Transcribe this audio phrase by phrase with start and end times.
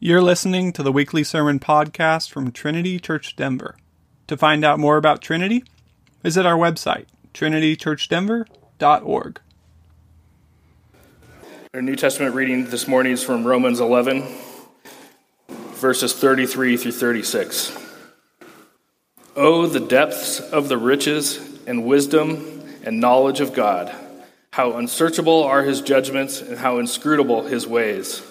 [0.00, 3.74] You're listening to the weekly sermon podcast from Trinity Church Denver.
[4.28, 5.64] To find out more about Trinity,
[6.22, 9.40] visit our website, trinitychurchdenver.org.
[11.74, 14.22] Our New Testament reading this morning is from Romans 11,
[15.48, 17.76] verses 33 through 36.
[19.34, 23.92] Oh, the depths of the riches and wisdom and knowledge of God!
[24.52, 28.22] How unsearchable are his judgments and how inscrutable his ways!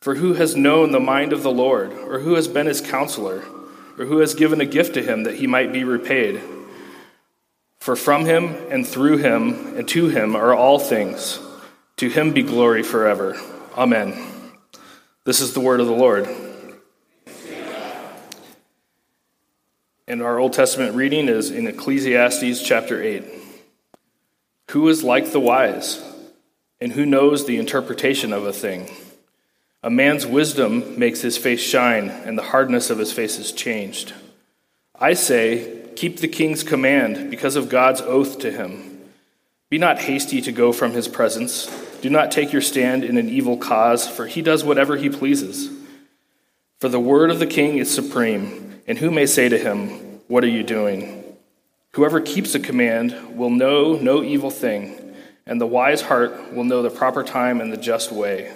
[0.00, 3.44] For who has known the mind of the Lord, or who has been his counselor,
[3.98, 6.40] or who has given a gift to him that he might be repaid?
[7.80, 11.38] For from him and through him and to him are all things.
[11.96, 13.38] To him be glory forever.
[13.76, 14.14] Amen.
[15.24, 16.26] This is the word of the Lord.
[20.08, 23.22] And our Old Testament reading is in Ecclesiastes chapter 8.
[24.70, 26.02] Who is like the wise,
[26.80, 28.90] and who knows the interpretation of a thing?
[29.82, 34.12] A man's wisdom makes his face shine, and the hardness of his face is changed.
[34.94, 39.00] I say, keep the king's command because of God's oath to him.
[39.70, 41.66] Be not hasty to go from his presence.
[42.02, 45.70] Do not take your stand in an evil cause, for he does whatever he pleases.
[46.78, 49.88] For the word of the king is supreme, and who may say to him,
[50.28, 51.24] What are you doing?
[51.92, 55.14] Whoever keeps a command will know no evil thing,
[55.46, 58.52] and the wise heart will know the proper time and the just way.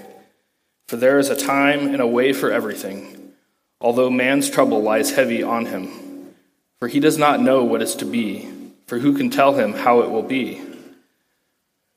[0.87, 3.33] For there is a time and a way for everything,
[3.81, 6.35] although man's trouble lies heavy on him.
[6.79, 8.49] For he does not know what is to be,
[8.87, 10.61] for who can tell him how it will be?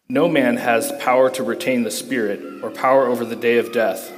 [0.07, 4.09] No man has power to retain the Spirit or power over the day of death.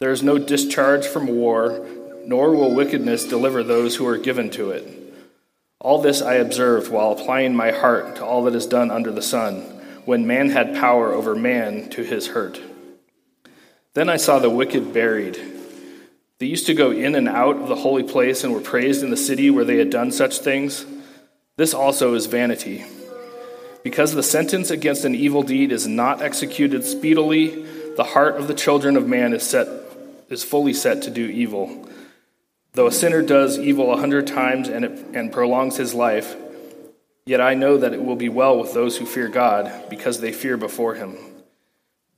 [0.00, 1.86] There is no discharge from war,
[2.26, 4.88] nor will wickedness deliver those who are given to it.
[5.78, 9.22] All this I observed while applying my heart to all that is done under the
[9.22, 9.60] sun,
[10.04, 12.60] when man had power over man to his hurt.
[13.94, 15.40] Then I saw the wicked buried.
[16.38, 19.10] They used to go in and out of the holy place and were praised in
[19.10, 20.84] the city where they had done such things.
[21.56, 22.84] This also is vanity.
[23.84, 27.64] Because the sentence against an evil deed is not executed speedily,
[27.96, 29.68] the heart of the children of man is set
[30.28, 31.88] is fully set to do evil.
[32.72, 36.34] Though a sinner does evil a hundred times and, it, and prolongs his life,
[37.26, 40.32] yet I know that it will be well with those who fear God, because they
[40.32, 41.16] fear before him.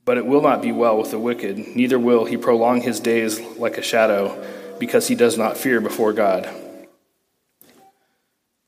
[0.07, 3.41] But it will not be well with the wicked, neither will he prolong his days
[3.57, 4.41] like a shadow,
[4.79, 6.49] because he does not fear before God.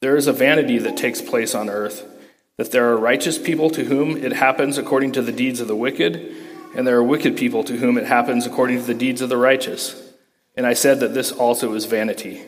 [0.02, 2.06] There is a vanity that takes place on earth,
[2.58, 5.78] that there are righteous people to whom it happens according to the deeds of the
[5.78, 6.36] wicked,
[6.76, 9.38] and there are wicked people to whom it happens according to the deeds of the
[9.38, 10.12] righteous.
[10.58, 12.44] And I said that this also is vanity.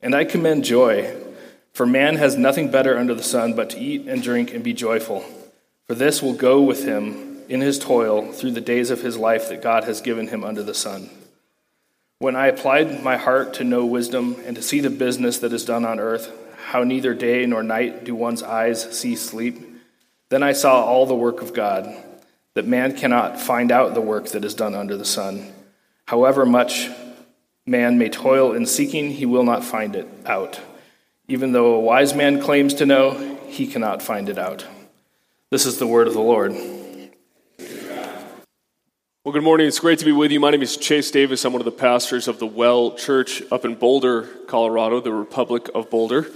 [0.00, 1.16] And I commend joy,
[1.72, 4.72] for man has nothing better under the sun but to eat and drink and be
[4.72, 5.24] joyful,
[5.88, 9.48] for this will go with him in his toil through the days of his life
[9.48, 11.10] that God has given him under the sun.
[12.20, 15.64] When I applied my heart to know wisdom and to see the business that is
[15.64, 16.32] done on earth,
[16.68, 19.58] how neither day nor night do one's eyes see sleep,
[20.28, 21.92] then I saw all the work of God,
[22.54, 25.52] that man cannot find out the work that is done under the sun.
[26.06, 26.88] However much
[27.66, 30.60] man may toil in seeking, he will not find it out.
[31.26, 34.64] Even though a wise man claims to know, he cannot find it out.
[35.50, 36.54] This is the word of the Lord.
[39.30, 39.68] Well, good morning.
[39.68, 40.40] It's great to be with you.
[40.40, 41.44] My name is Chase Davis.
[41.44, 45.68] I'm one of the pastors of the Well Church up in Boulder, Colorado, the Republic
[45.72, 46.26] of Boulder.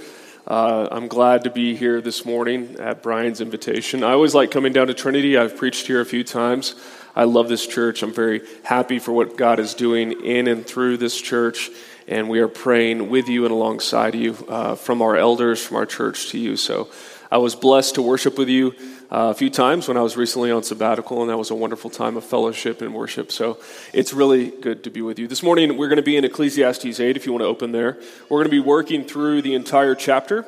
[0.47, 4.05] Uh, I'm glad to be here this morning at Brian's invitation.
[4.05, 5.37] I always like coming down to Trinity.
[5.37, 6.77] I've preached here a few times.
[7.17, 8.05] I love this church.
[8.05, 11.71] I'm very happy for what God is doing in and through this church.
[12.07, 15.87] And we are praying with you and alongside you uh, from our elders, from our
[15.87, 16.57] church to you.
[16.57, 16.91] So
[17.35, 18.77] I was blessed to worship with you
[19.11, 21.91] uh, a few times when I was recently on sabbatical, and that was a wonderful
[21.91, 23.33] time of fellowship and worship.
[23.33, 23.59] So
[23.93, 25.27] it's really good to be with you.
[25.27, 27.99] This morning, we're going to be in Ecclesiastes 8, if you want to open there.
[28.29, 30.47] We're going to be working through the entire chapter,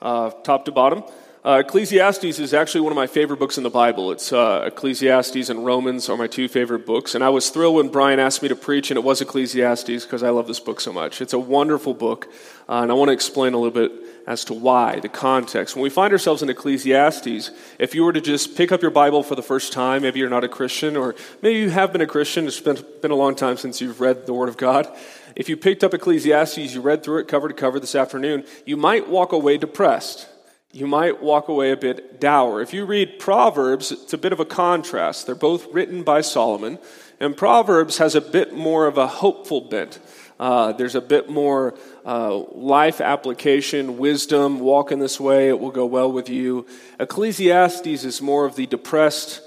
[0.00, 1.04] uh, top to bottom.
[1.44, 4.10] Uh, Ecclesiastes is actually one of my favorite books in the Bible.
[4.10, 7.14] It's uh, Ecclesiastes and Romans are my two favorite books.
[7.14, 10.24] And I was thrilled when Brian asked me to preach, and it was Ecclesiastes because
[10.24, 11.20] I love this book so much.
[11.20, 12.26] It's a wonderful book,
[12.68, 13.92] uh, and I want to explain a little bit
[14.26, 15.74] as to why, the context.
[15.74, 19.22] When we find ourselves in Ecclesiastes, if you were to just pick up your Bible
[19.22, 22.06] for the first time, maybe you're not a Christian, or maybe you have been a
[22.06, 24.88] Christian, it's been, been a long time since you've read the Word of God.
[25.34, 28.76] If you picked up Ecclesiastes, you read through it cover to cover this afternoon, you
[28.76, 30.28] might walk away depressed.
[30.74, 32.62] You might walk away a bit dour.
[32.62, 35.26] If you read Proverbs, it's a bit of a contrast.
[35.26, 36.78] They're both written by Solomon,
[37.20, 39.98] and Proverbs has a bit more of a hopeful bent.
[40.42, 41.72] Uh, there's a bit more
[42.04, 46.66] uh, life application, wisdom, walk in this way, it will go well with you.
[46.98, 49.40] Ecclesiastes is more of the depressed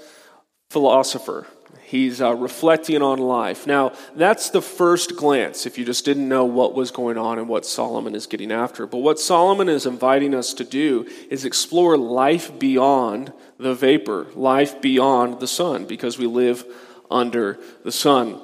[0.70, 1.46] philosopher.
[1.82, 3.66] He's uh, reflecting on life.
[3.66, 7.46] Now, that's the first glance if you just didn't know what was going on and
[7.46, 8.86] what Solomon is getting after.
[8.86, 14.80] But what Solomon is inviting us to do is explore life beyond the vapor, life
[14.80, 16.64] beyond the sun, because we live
[17.10, 18.40] under the sun.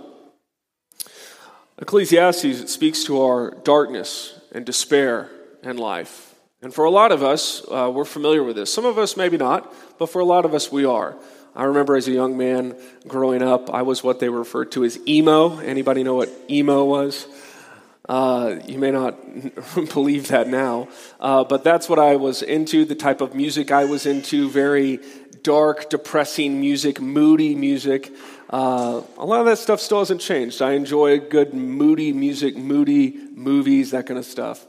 [1.79, 5.31] Ecclesiastes speaks to our darkness and despair
[5.63, 6.35] in life.
[6.61, 8.73] And for a lot of us, uh, we're familiar with this.
[8.73, 11.17] Some of us, maybe not, but for a lot of us, we are.
[11.57, 12.77] I remember as a young man
[13.09, 15.59] growing up, I was what they referred to as emo.
[15.59, 17.27] Anybody know what emo was?
[18.09, 19.17] Uh, you may not
[19.93, 20.89] believe that now,
[21.21, 25.01] uh, but that's what I was into, the type of music I was into, very
[25.43, 28.13] dark, depressing music, moody music.
[28.53, 30.61] Uh, a lot of that stuff still hasn't changed.
[30.61, 34.67] I enjoy good, moody music, moody movies, that kind of stuff.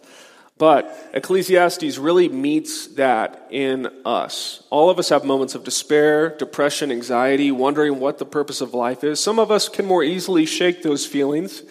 [0.57, 4.63] But Ecclesiastes really meets that in us.
[4.69, 9.03] All of us have moments of despair, depression, anxiety, wondering what the purpose of life
[9.03, 9.19] is.
[9.19, 11.63] Some of us can more easily shake those feelings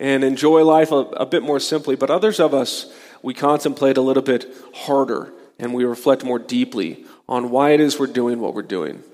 [0.00, 2.92] and enjoy life a, a bit more simply, but others of us,
[3.22, 8.00] we contemplate a little bit harder and we reflect more deeply on why it is
[8.00, 9.04] we're doing what we're doing.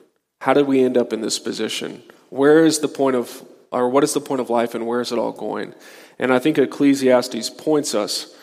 [0.40, 2.02] How did we end up in this position?
[2.30, 5.12] Where is the point of, or what is the point of life and where is
[5.12, 5.74] it all going?
[6.18, 8.34] And I think Ecclesiastes points us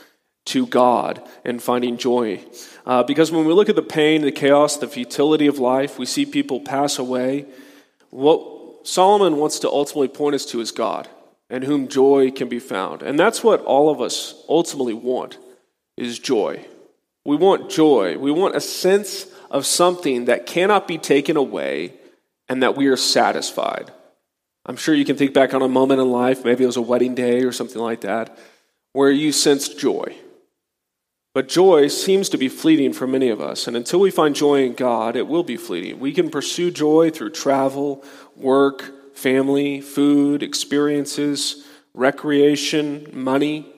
[0.45, 2.39] to God and finding joy.
[2.85, 6.05] Uh, because when we look at the pain, the chaos, the futility of life, we
[6.05, 7.45] see people pass away.
[8.11, 11.09] What Solomon wants to ultimately point us to is God,
[11.49, 13.01] and whom joy can be found.
[13.01, 15.39] And that's what all of us ultimately want
[15.97, 16.65] is joy.
[17.25, 18.17] We want joy.
[18.19, 21.93] We want a sense of something that cannot be taken away
[22.47, 23.91] and that we are satisfied.
[24.65, 26.81] I'm sure you can think back on a moment in life, maybe it was a
[26.81, 28.37] wedding day or something like that,
[28.93, 30.15] where you sensed joy.
[31.35, 33.67] But joy seems to be fleeting for many of us.
[33.67, 35.99] And until we find joy in God, it will be fleeting.
[35.99, 38.03] We can pursue joy through travel,
[38.37, 43.71] work, family, food, experiences, recreation, money.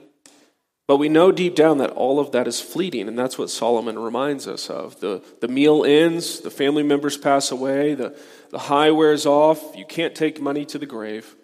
[0.88, 4.00] But we know deep down that all of that is fleeting, and that's what Solomon
[4.00, 5.00] reminds us of.
[5.00, 8.18] The, the meal ends, the family members pass away, the,
[8.50, 11.36] the high wears off, you can't take money to the grave.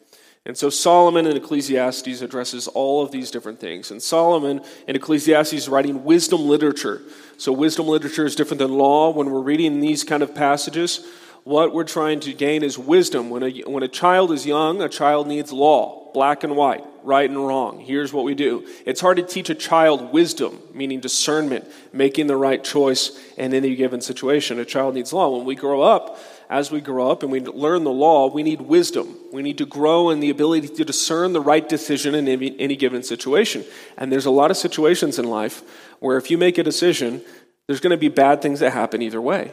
[0.45, 3.91] And so Solomon in Ecclesiastes addresses all of these different things.
[3.91, 7.01] And Solomon in Ecclesiastes is writing wisdom literature.
[7.38, 9.11] So wisdom literature is different than law.
[9.11, 11.05] When we're reading these kind of passages,
[11.44, 13.30] what we're trying to gain is wisdom.
[13.30, 17.30] When a, when a child is young, a child needs law, black and white, right
[17.30, 17.81] and wrong.
[17.81, 18.66] Here's what we do.
[18.86, 23.75] It's hard to teach a child wisdom, meaning discernment, making the right choice in any
[23.75, 24.60] given situation.
[24.60, 25.36] A child needs law.
[25.36, 26.18] When we grow up,
[26.50, 29.18] as we grow up and we learn the law, we need wisdom.
[29.34, 32.75] We need to grow in the ability to discern the right decision in any, any
[32.75, 33.66] given situation.
[33.98, 35.62] And there's a lot of situations in life
[36.00, 37.22] where if you make a decision,
[37.68, 39.51] there's going to be bad things that happen either way.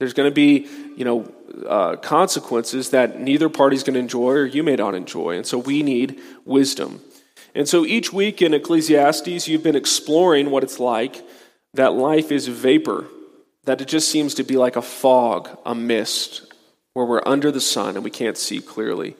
[0.00, 0.66] There's going to be,
[0.96, 1.30] you know,
[1.68, 5.36] uh, consequences that neither party's going to enjoy or you may not enjoy.
[5.36, 7.02] And so we need wisdom.
[7.54, 11.22] And so each week in Ecclesiastes, you've been exploring what it's like
[11.74, 13.06] that life is vapor
[13.64, 16.50] that it just seems to be like a fog, a mist,
[16.94, 19.16] where we're under the sun and we can't see clearly.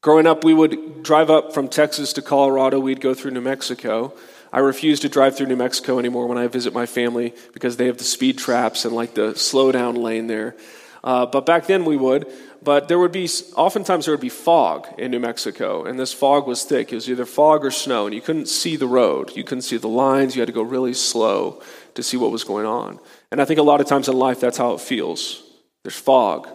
[0.00, 4.14] Growing up, we would drive up from Texas to Colorado, we'd go through New Mexico.
[4.54, 7.86] I refuse to drive through New Mexico anymore when I visit my family because they
[7.86, 10.54] have the speed traps and like the slow down lane there.
[11.02, 12.32] Uh, but back then we would.
[12.62, 16.46] But there would be, oftentimes there would be fog in New Mexico, and this fog
[16.46, 16.92] was thick.
[16.92, 19.36] It was either fog or snow, and you couldn't see the road.
[19.36, 20.36] You couldn't see the lines.
[20.36, 21.60] You had to go really slow
[21.94, 23.00] to see what was going on.
[23.32, 25.42] And I think a lot of times in life, that's how it feels.
[25.82, 26.48] There's fog.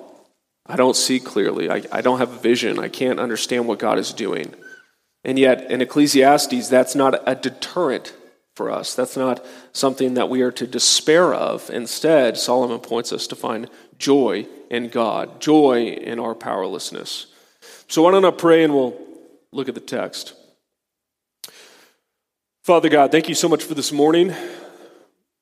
[0.65, 1.69] I don't see clearly.
[1.69, 2.79] I, I don't have a vision.
[2.79, 4.55] I can't understand what God is doing.
[5.29, 8.15] And yet, in Ecclesiastes, that's not a deterrent
[8.55, 8.95] for us.
[8.95, 11.69] That's not something that we are to despair of.
[11.69, 13.69] Instead, Solomon points us to find
[13.99, 17.27] joy in God, joy in our powerlessness.
[17.87, 18.99] So, why don't I pray and we'll
[19.51, 20.33] look at the text?
[22.63, 24.33] Father God, thank you so much for this morning.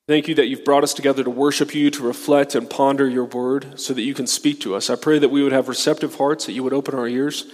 [0.06, 3.24] Thank you that you've brought us together to worship you, to reflect and ponder your
[3.24, 4.90] word so that you can speak to us.
[4.90, 7.50] I pray that we would have receptive hearts, that you would open our ears.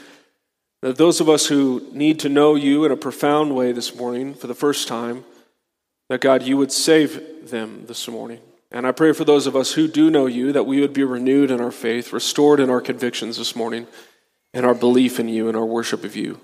[0.85, 4.35] That those of us who need to know you in a profound way this morning
[4.35, 5.25] for the first time,
[6.11, 8.41] that God, you would save them this morning.
[8.71, 11.03] And I pray for those of us who do know you that we would be
[11.03, 13.87] renewed in our faith, restored in our convictions this morning,
[14.53, 16.39] and our belief in you and our worship of you.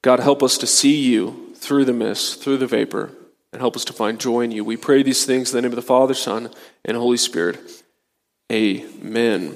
[0.00, 3.10] God, help us to see you through the mist, through the vapor,
[3.52, 4.64] and help us to find joy in you.
[4.64, 6.48] We pray these things in the name of the Father, Son,
[6.82, 7.60] and Holy Spirit.
[8.50, 9.54] Amen.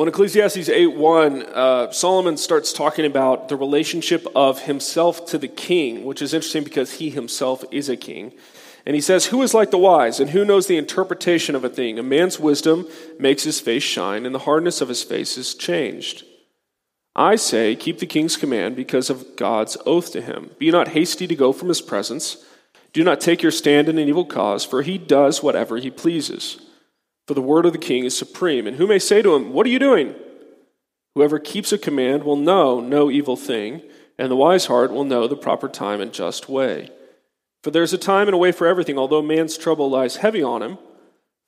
[0.00, 5.36] Well, in Ecclesiastes 8 1, uh, Solomon starts talking about the relationship of himself to
[5.36, 8.32] the king, which is interesting because he himself is a king.
[8.86, 11.68] And he says, Who is like the wise, and who knows the interpretation of a
[11.68, 11.98] thing?
[11.98, 12.88] A man's wisdom
[13.18, 16.24] makes his face shine, and the hardness of his face is changed.
[17.14, 20.52] I say, keep the king's command because of God's oath to him.
[20.58, 22.42] Be not hasty to go from his presence.
[22.94, 26.58] Do not take your stand in an evil cause, for he does whatever he pleases.
[27.30, 28.66] For the word of the king is supreme.
[28.66, 30.16] And who may say to him, What are you doing?
[31.14, 33.82] Whoever keeps a command will know no evil thing,
[34.18, 36.90] and the wise heart will know the proper time and just way.
[37.62, 40.42] For there is a time and a way for everything, although man's trouble lies heavy
[40.42, 40.78] on him,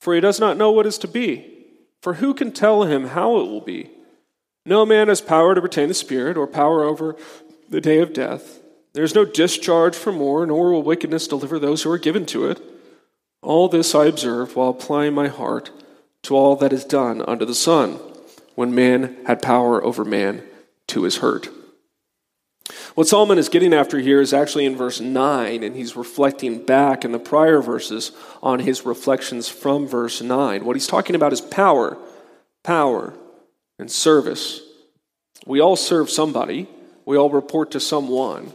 [0.00, 1.52] for he does not know what is to be.
[2.00, 3.90] For who can tell him how it will be?
[4.64, 7.16] No man has power to retain the Spirit or power over
[7.68, 8.60] the day of death.
[8.92, 12.46] There is no discharge from war, nor will wickedness deliver those who are given to
[12.46, 12.71] it.
[13.42, 15.70] All this I observed while applying my heart
[16.22, 17.98] to all that is done under the sun,
[18.54, 20.42] when man had power over man
[20.86, 21.48] to his hurt.
[22.94, 27.04] What Solomon is getting after here is actually in verse 9, and he's reflecting back
[27.04, 30.64] in the prior verses on his reflections from verse 9.
[30.64, 31.96] What he's talking about is power,
[32.62, 33.14] power,
[33.78, 34.60] and service.
[35.46, 36.68] We all serve somebody,
[37.04, 38.52] we all report to someone.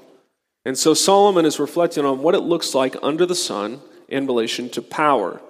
[0.64, 4.70] And so Solomon is reflecting on what it looks like under the sun in relation
[4.70, 5.42] to power.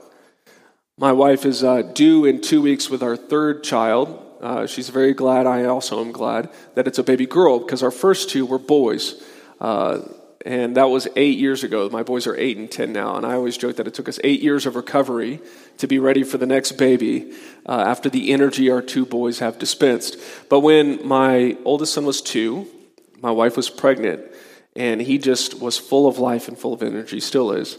[0.97, 4.23] My wife is uh, due in two weeks with our third child.
[4.41, 5.45] Uh, she's very glad.
[5.45, 9.21] I also am glad that it's a baby girl because our first two were boys.
[9.59, 10.01] Uh,
[10.45, 11.89] and that was eight years ago.
[11.89, 14.19] My boys are eight and ten now, and I always joke that it took us
[14.23, 15.41] eight years of recovery
[15.77, 17.33] to be ready for the next baby
[17.65, 20.17] uh, after the energy our two boys have dispensed.
[20.49, 22.67] But when my oldest son was two,
[23.21, 24.23] my wife was pregnant,
[24.75, 27.77] and he just was full of life and full of energy, still is.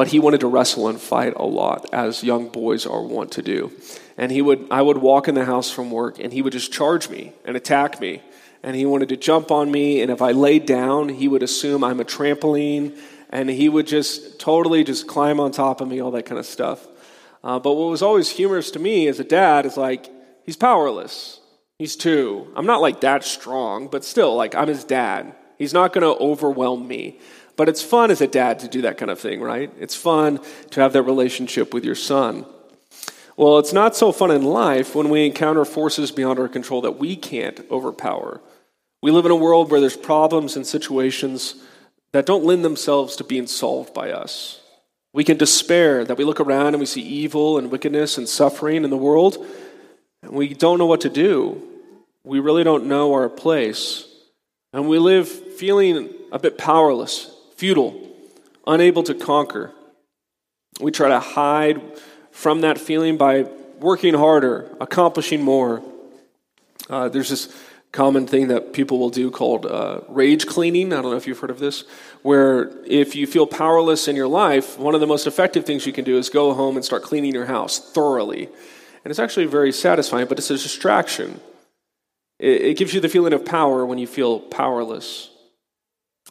[0.00, 3.42] But he wanted to wrestle and fight a lot, as young boys are wont to
[3.42, 3.70] do.
[4.16, 6.72] And he would, I would walk in the house from work, and he would just
[6.72, 8.22] charge me and attack me
[8.62, 10.00] and he wanted to jump on me.
[10.00, 14.40] And if I laid down, he would assume I'm a trampoline, and he would just
[14.40, 16.86] totally just climb on top of me, all that kind of stuff.
[17.44, 20.08] Uh, but what was always humorous to me as a dad is like,
[20.46, 21.40] he's powerless.
[21.78, 22.50] He's two.
[22.56, 25.34] I'm not like that strong, but still, like, I'm his dad.
[25.58, 27.18] He's not going to overwhelm me.
[27.60, 29.70] But it's fun as a dad to do that kind of thing, right?
[29.78, 30.40] It's fun
[30.70, 32.46] to have that relationship with your son.
[33.36, 36.98] Well, it's not so fun in life when we encounter forces beyond our control that
[36.98, 38.40] we can't overpower.
[39.02, 41.56] We live in a world where there's problems and situations
[42.12, 44.62] that don't lend themselves to being solved by us.
[45.12, 48.84] We can despair that we look around and we see evil and wickedness and suffering
[48.84, 49.36] in the world,
[50.22, 51.60] and we don't know what to do.
[52.24, 54.06] We really don't know our place.
[54.72, 57.94] And we live feeling a bit powerless, futile,
[58.66, 59.70] unable to conquer.
[60.80, 61.82] We try to hide
[62.30, 63.42] from that feeling by
[63.78, 65.82] working harder, accomplishing more.
[66.88, 67.54] Uh, there's this
[67.92, 70.90] common thing that people will do called uh, rage cleaning.
[70.90, 71.84] I don't know if you've heard of this,
[72.22, 75.92] where if you feel powerless in your life, one of the most effective things you
[75.92, 78.46] can do is go home and start cleaning your house thoroughly.
[79.04, 81.40] And it's actually very satisfying, but it's a distraction.
[82.38, 85.28] It, it gives you the feeling of power when you feel powerless.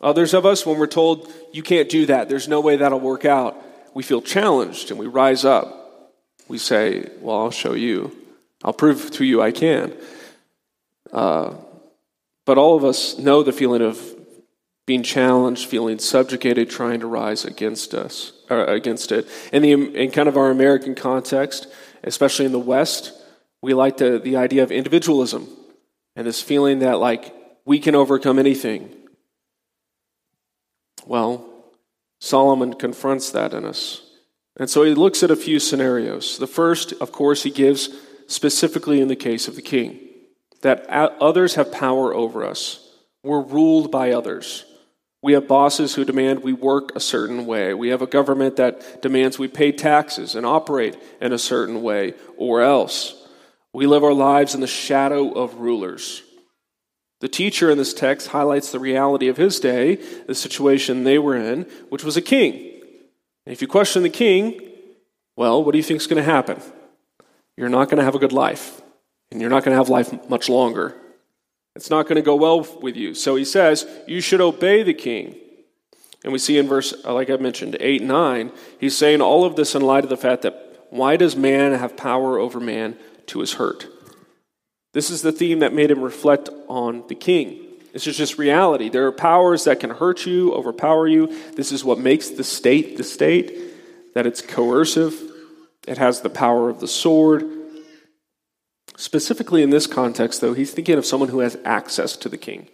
[0.01, 3.25] Others of us, when we're told, you can't do that, there's no way that'll work
[3.25, 3.61] out,
[3.93, 6.13] we feel challenged and we rise up.
[6.47, 8.15] We say, Well, I'll show you.
[8.63, 9.93] I'll prove to you I can.
[11.11, 11.55] Uh,
[12.45, 14.01] but all of us know the feeling of
[14.85, 19.27] being challenged, feeling subjugated, trying to rise against us, against it.
[19.53, 21.67] In the in kind of our American context,
[22.03, 23.13] especially in the West,
[23.61, 25.47] we like the, the idea of individualism
[26.15, 28.91] and this feeling that like we can overcome anything.
[31.09, 31.43] Well,
[32.21, 34.03] Solomon confronts that in us.
[34.57, 36.37] And so he looks at a few scenarios.
[36.37, 37.89] The first, of course, he gives
[38.27, 39.99] specifically in the case of the king
[40.61, 42.93] that others have power over us.
[43.23, 44.65] We're ruled by others.
[45.23, 47.73] We have bosses who demand we work a certain way.
[47.73, 52.13] We have a government that demands we pay taxes and operate in a certain way,
[52.37, 53.15] or else.
[53.73, 56.21] We live our lives in the shadow of rulers.
[57.19, 59.95] The teacher in this text highlights the reality of his day,
[60.27, 62.53] the situation they were in, which was a king.
[63.45, 64.61] And if you question the king,
[65.35, 66.61] well, what do you think is going to happen?
[67.57, 68.81] You're not going to have a good life
[69.31, 70.95] and you're not going to have life much longer.
[71.75, 73.13] It's not going to go well with you.
[73.13, 75.35] So he says, You should obey the king.
[76.23, 79.55] And we see in verse, uh, like I mentioned, 8 9, he's saying all of
[79.55, 82.97] this in light of the fact that why does man have power over man
[83.27, 83.87] to his hurt?
[84.93, 87.65] This is the theme that made him reflect on the king.
[87.93, 88.89] This is just reality.
[88.89, 91.27] There are powers that can hurt you, overpower you.
[91.51, 95.19] This is what makes the state the state, that it's coercive,
[95.87, 97.59] it has the power of the sword,
[98.99, 102.67] Specifically in this context, though, he's thinking of someone who has access to the king.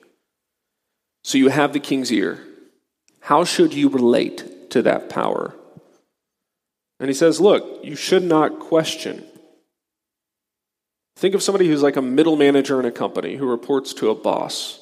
[1.23, 2.43] So you have the king's ear.
[3.19, 5.53] How should you relate to that power?
[6.99, 9.23] And he says, Look, you should not question.
[11.15, 14.15] Think of somebody who's like a middle manager in a company who reports to a
[14.15, 14.79] boss.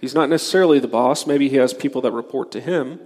[0.00, 3.00] He's not necessarily the boss, maybe he has people that report to him,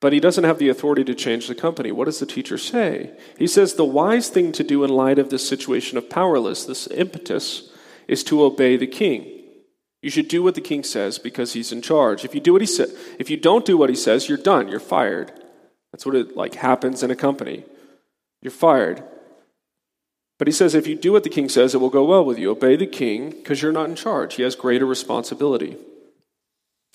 [0.00, 1.92] but he doesn't have the authority to change the company.
[1.92, 3.16] What does the teacher say?
[3.38, 6.86] He says the wise thing to do in light of this situation of powerless, this
[6.88, 7.70] impetus,
[8.06, 9.32] is to obey the king.
[10.02, 12.24] You should do what the king says because he's in charge.
[12.24, 14.68] If you do what he says, if you don't do what he says, you're done.
[14.68, 15.32] You're fired.
[15.92, 17.64] That's what it like happens in a company.
[18.42, 19.02] You're fired.
[20.38, 22.38] But he says if you do what the king says, it will go well with
[22.38, 22.50] you.
[22.50, 24.34] Obey the king because you're not in charge.
[24.34, 25.76] He has greater responsibility.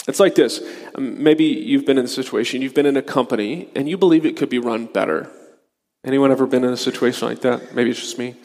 [0.08, 0.62] It's like this.
[0.96, 4.26] Um, maybe you've been in a situation, you've been in a company, and you believe
[4.26, 5.30] it could be run better.
[6.04, 7.76] Anyone ever been in a situation like that?
[7.76, 8.36] Maybe it's just me.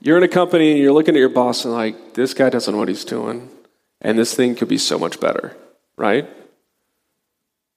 [0.00, 2.72] You're in a company and you're looking at your boss and like, this guy doesn't
[2.72, 3.50] know what he's doing,
[4.00, 5.56] and this thing could be so much better,
[5.96, 6.28] right?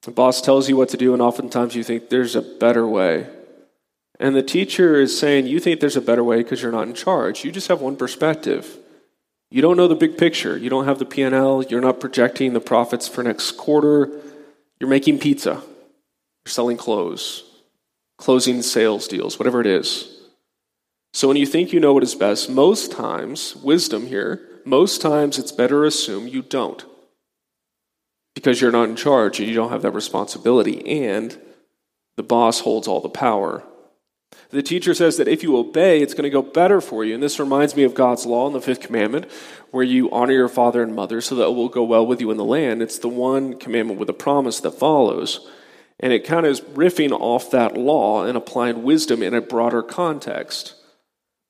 [0.04, 3.28] The boss tells you what to do, and oftentimes you think there's a better way.
[4.22, 6.94] And the teacher is saying, You think there's a better way because you're not in
[6.94, 7.44] charge.
[7.44, 8.78] You just have one perspective.
[9.50, 10.56] You don't know the big picture.
[10.56, 11.64] You don't have the P&L.
[11.64, 14.22] You're not projecting the profits for next quarter.
[14.80, 15.54] You're making pizza.
[16.46, 17.44] You're selling clothes,
[18.18, 20.22] closing sales deals, whatever it is.
[21.14, 25.40] So when you think you know what is best, most times, wisdom here, most times
[25.40, 26.86] it's better assume you don't.
[28.36, 31.38] Because you're not in charge and you don't have that responsibility, and
[32.18, 33.64] the boss holds all the power.
[34.52, 37.14] The teacher says that if you obey, it's going to go better for you.
[37.14, 39.32] And this reminds me of God's law in the fifth commandment,
[39.72, 42.32] where you honor your father and mother so that it will go well with you
[42.32, 42.82] in the land.
[42.82, 45.50] It's the one commandment with a promise that follows.
[46.02, 49.82] And it kind of is riffing off that law and applying wisdom in a broader
[49.82, 50.76] context.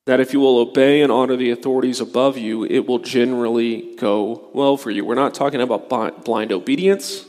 [0.05, 4.49] That if you will obey and honor the authorities above you, it will generally go
[4.53, 5.05] well for you.
[5.05, 7.25] We're not talking about blind obedience,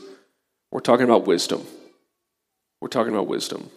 [0.69, 1.65] we're talking about wisdom.
[2.81, 3.69] We're talking about wisdom.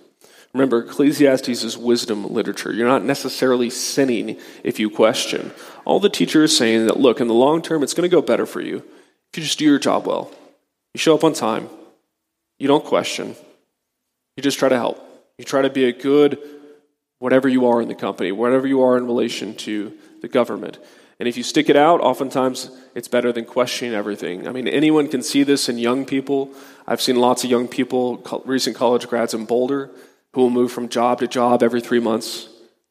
[0.56, 2.72] Remember, Ecclesiastes is wisdom literature.
[2.72, 5.52] You're not necessarily sinning if you question.
[5.84, 8.22] All the teacher is saying that, look, in the long term, it's going to go
[8.22, 10.32] better for you if you just do your job well.
[10.94, 11.68] You show up on time.
[12.58, 13.36] You don't question.
[14.38, 14.98] You just try to help.
[15.36, 16.38] You try to be a good
[17.18, 19.92] whatever you are in the company, whatever you are in relation to
[20.22, 20.78] the government.
[21.20, 24.48] And if you stick it out, oftentimes it's better than questioning everything.
[24.48, 26.50] I mean, anyone can see this in young people.
[26.86, 29.90] I've seen lots of young people, recent college grads in Boulder,
[30.36, 32.50] who will move from job to job every three months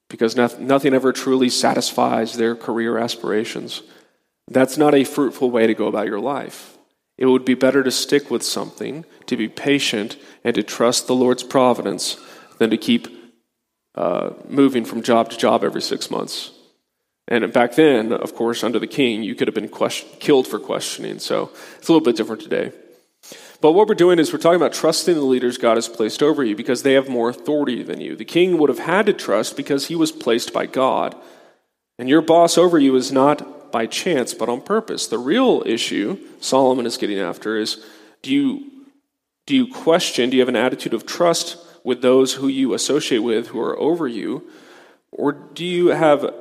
[0.10, 3.84] because nothing ever truly satisfies their career aspirations.
[4.47, 6.75] That's not a fruitful way to go about your life.
[7.19, 11.13] It would be better to stick with something, to be patient, and to trust the
[11.13, 12.17] Lord's providence
[12.58, 13.08] than to keep
[13.93, 16.49] uh, moving from job to job every six months.
[17.27, 20.58] And back then, of course, under the king, you could have been question- killed for
[20.58, 21.19] questioning.
[21.19, 22.71] So it's a little bit different today.
[23.61, 26.43] But what we're doing is we're talking about trusting the leaders God has placed over
[26.43, 28.15] you because they have more authority than you.
[28.15, 31.15] The king would have had to trust because he was placed by God.
[31.97, 35.07] And your boss over you is not by chance, but on purpose.
[35.07, 37.83] The real issue Solomon is getting after is
[38.21, 38.71] do you,
[39.45, 43.19] do you question, do you have an attitude of trust with those who you associate
[43.19, 44.43] with who are over you?
[45.11, 46.33] Or do you have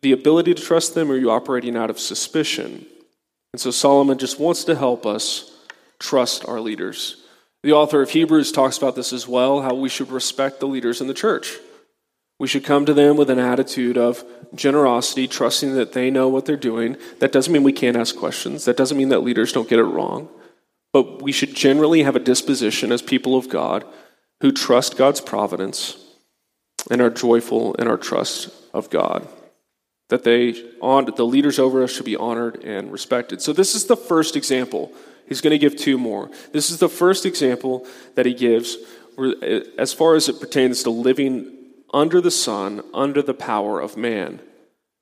[0.00, 2.86] the ability to trust them, or are you operating out of suspicion?
[3.52, 5.50] And so Solomon just wants to help us
[5.98, 7.22] trust our leaders.
[7.62, 11.00] The author of Hebrews talks about this as well how we should respect the leaders
[11.00, 11.56] in the church.
[12.38, 16.44] We should come to them with an attitude of generosity, trusting that they know what
[16.44, 16.96] they're doing.
[17.18, 18.66] That doesn't mean we can't ask questions.
[18.66, 20.28] That doesn't mean that leaders don't get it wrong.
[20.92, 23.84] But we should generally have a disposition as people of God
[24.42, 25.96] who trust God's providence
[26.90, 29.26] and are joyful in our trust of God.
[30.08, 33.42] That they, the leaders over us should be honored and respected.
[33.42, 34.92] So, this is the first example
[35.26, 36.30] He's going to give two more.
[36.52, 38.76] This is the first example that he gives
[39.18, 39.32] uh,
[39.78, 41.52] as far as it pertains to living
[41.92, 44.40] under the sun, under the power of man.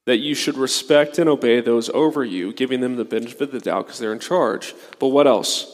[0.07, 3.61] That you should respect and obey those over you, giving them the benefit of the
[3.61, 4.75] doubt because they're in charge.
[4.99, 5.71] But what else?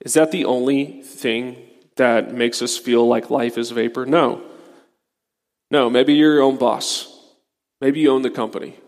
[0.00, 1.56] Is that the only thing
[1.96, 4.06] that makes us feel like life is vapor?
[4.06, 4.42] No.
[5.70, 7.10] No, maybe you're your own boss.
[7.80, 8.78] Maybe you own the company.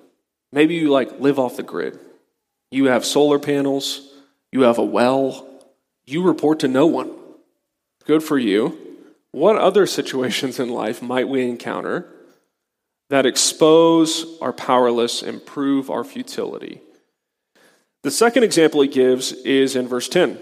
[0.52, 1.98] Maybe you like live off the grid.
[2.70, 4.10] You have solar panels,
[4.56, 5.46] you have a well.
[6.06, 7.12] You report to no one.
[8.06, 8.78] Good for you.
[9.30, 12.06] What other situations in life might we encounter
[13.10, 16.80] that expose our powerless and prove our futility?
[18.02, 20.38] The second example he gives is in verse 10.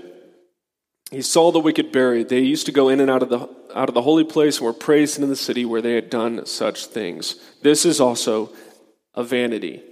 [1.10, 2.28] He saw the wicked buried.
[2.28, 4.66] They used to go in and out of the, out of the holy place and
[4.66, 7.34] were praised in the city where they had done such things.
[7.62, 8.52] This is also
[9.12, 9.82] a vanity.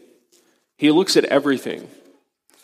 [0.76, 1.88] He looks at everything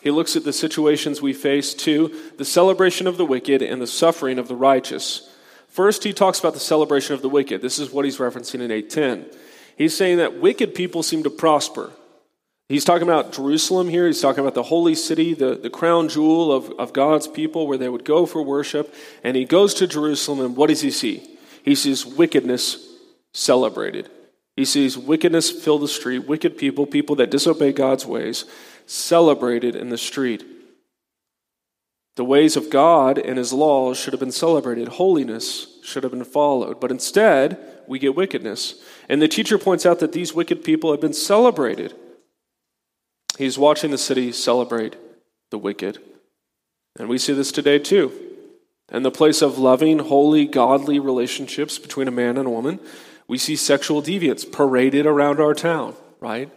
[0.01, 3.87] he looks at the situations we face, too the celebration of the wicked and the
[3.87, 5.29] suffering of the righteous.
[5.67, 7.61] First, he talks about the celebration of the wicked.
[7.61, 9.25] This is what he's referencing in 810.
[9.77, 11.91] He's saying that wicked people seem to prosper.
[12.67, 14.05] He's talking about Jerusalem here.
[14.05, 17.77] He's talking about the holy city, the, the crown jewel of, of God's people, where
[17.77, 18.93] they would go for worship.
[19.23, 21.37] And he goes to Jerusalem, and what does he see?
[21.63, 22.77] He sees wickedness
[23.33, 24.09] celebrated.
[24.59, 28.43] He sees wickedness fill the street, wicked people, people that disobey God's ways,
[28.85, 30.43] celebrated in the street.
[32.17, 34.89] The ways of God and his laws should have been celebrated.
[34.89, 36.81] Holiness should have been followed.
[36.81, 38.83] But instead, we get wickedness.
[39.07, 41.93] And the teacher points out that these wicked people have been celebrated.
[43.37, 44.97] He's watching the city celebrate
[45.51, 45.99] the wicked.
[46.99, 48.11] And we see this today too.
[48.91, 52.81] In the place of loving, holy, godly relationships between a man and a woman,
[53.29, 56.51] we see sexual deviance paraded around our town, right?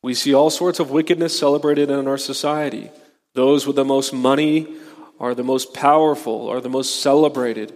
[0.00, 2.90] We see all sorts of wickedness celebrated in our society.
[3.34, 4.76] Those with the most money
[5.18, 7.74] are the most powerful, are the most celebrated.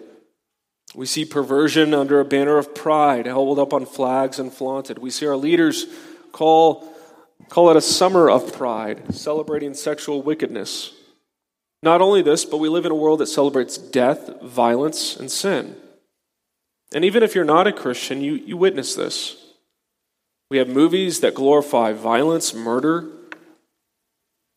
[0.95, 4.99] We see perversion under a banner of pride held up on flags and flaunted.
[4.99, 5.87] We see our leaders
[6.31, 6.89] call,
[7.49, 10.93] call it a summer of pride, celebrating sexual wickedness.
[11.83, 15.75] Not only this, but we live in a world that celebrates death, violence, and sin.
[16.93, 19.37] And even if you're not a Christian, you, you witness this.
[20.51, 23.09] We have movies that glorify violence, murder.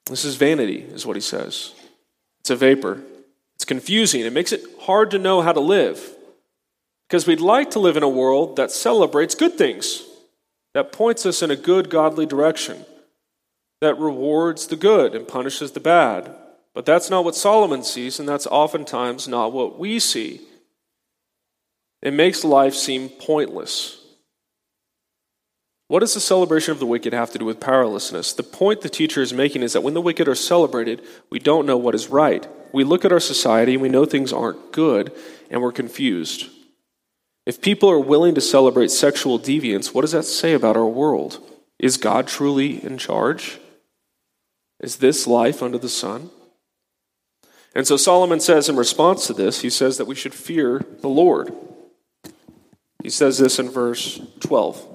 [0.06, 1.74] This is vanity, is what he says.
[2.40, 3.02] It's a vapor.
[3.56, 4.22] It's confusing.
[4.22, 6.16] It makes it hard to know how to live.
[7.08, 10.04] Because we'd like to live in a world that celebrates good things,
[10.74, 12.86] that points us in a good, godly direction,
[13.82, 16.34] that rewards the good and punishes the bad.
[16.74, 20.40] But that's not what Solomon sees, and that's oftentimes not what we see.
[22.02, 23.98] It makes life seem pointless.
[25.88, 28.32] What does the celebration of the wicked have to do with powerlessness?
[28.32, 31.66] The point the teacher is making is that when the wicked are celebrated, we don't
[31.66, 32.48] know what is right.
[32.72, 35.12] We look at our society and we know things aren't good,
[35.50, 36.50] and we're confused.
[37.46, 41.40] If people are willing to celebrate sexual deviance, what does that say about our world?
[41.78, 43.60] Is God truly in charge?
[44.80, 46.30] Is this life under the sun?
[47.76, 51.10] And so Solomon says in response to this, he says that we should fear the
[51.10, 51.54] Lord.
[53.04, 54.88] He says this in verse 12.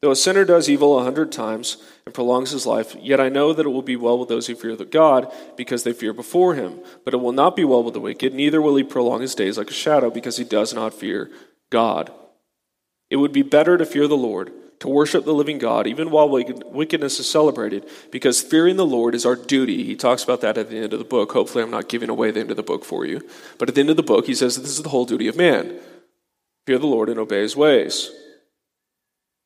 [0.00, 3.52] Though a sinner does evil a hundred times and prolongs his life, yet I know
[3.52, 6.54] that it will be well with those who fear the God, because they fear before
[6.54, 6.80] him.
[7.04, 9.56] But it will not be well with the wicked, neither will he prolong his days
[9.56, 11.30] like a shadow, because he does not fear
[11.70, 12.10] God.
[13.10, 16.28] It would be better to fear the Lord, to worship the living God, even while
[16.28, 19.84] wickedness is celebrated, because fearing the Lord is our duty.
[19.84, 21.30] He talks about that at the end of the book.
[21.30, 23.24] Hopefully, I'm not giving away the end of the book for you.
[23.56, 25.28] But at the end of the book, he says that this is the whole duty
[25.28, 25.78] of man
[26.66, 28.10] fear the Lord and obey his ways.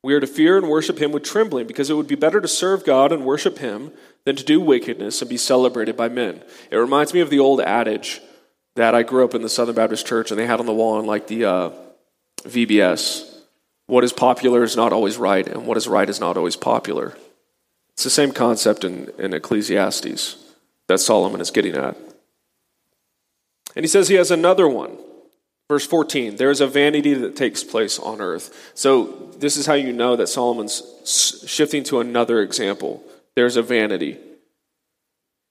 [0.02, 2.48] We are to fear and worship him with trembling, because it would be better to
[2.48, 3.92] serve God and worship him
[4.24, 6.42] than to do wickedness and be celebrated by men.
[6.70, 8.20] It reminds me of the old adage
[8.76, 11.00] that I grew up in the Southern Baptist Church, and they had on the wall
[11.00, 11.70] in like the uh,
[12.42, 13.32] VBS
[13.86, 17.16] what is popular is not always right, and what is right is not always popular.
[17.92, 20.36] It's the same concept in, in Ecclesiastes
[20.88, 21.96] that Solomon is getting at.
[23.74, 24.98] And he says he has another one
[25.68, 28.70] Verse 14, there is a vanity that takes place on earth.
[28.74, 33.02] So, this is how you know that Solomon's shifting to another example.
[33.34, 34.16] There's a vanity.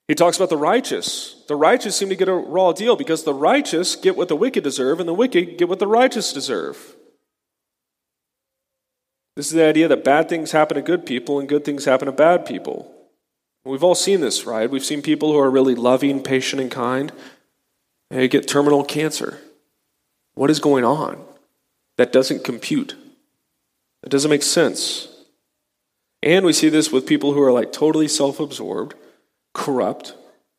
[0.07, 1.43] He talks about the righteous.
[1.47, 4.63] The righteous seem to get a raw deal because the righteous get what the wicked
[4.63, 6.95] deserve, and the wicked get what the righteous deserve.
[9.35, 12.05] This is the idea that bad things happen to good people and good things happen
[12.05, 12.91] to bad people.
[13.65, 14.69] We've all seen this, right?
[14.69, 17.11] We've seen people who are really loving, patient, and kind,
[18.09, 19.39] and they get terminal cancer.
[20.35, 21.23] What is going on?
[21.97, 22.95] That doesn't compute.
[24.03, 25.07] It doesn't make sense.
[26.21, 28.95] And we see this with people who are like totally self absorbed,
[29.53, 30.15] corrupt,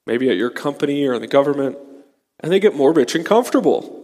[0.06, 1.76] maybe at your company or in the government,
[2.40, 4.02] and they get more rich and comfortable.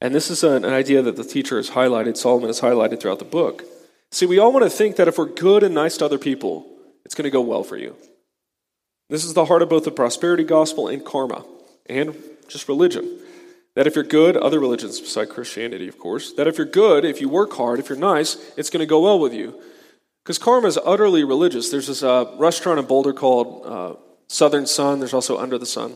[0.00, 3.24] And this is an idea that the teacher has highlighted, Solomon has highlighted throughout the
[3.24, 3.64] book.
[4.10, 6.66] See, we all want to think that if we're good and nice to other people,
[7.04, 7.96] it's going to go well for you.
[9.08, 11.44] This is the heart of both the prosperity gospel and karma,
[11.86, 12.16] and
[12.48, 13.20] just religion.
[13.74, 17.20] That if you're good, other religions beside Christianity, of course, that if you're good, if
[17.20, 19.58] you work hard, if you're nice, it's going to go well with you.
[20.22, 21.70] Because karma is utterly religious.
[21.70, 23.94] There's this uh, restaurant in Boulder called uh,
[24.28, 24.98] Southern Sun.
[24.98, 25.94] There's also Under the Sun.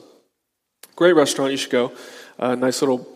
[0.96, 1.92] Great restaurant, you should go.
[2.38, 3.06] Uh, nice little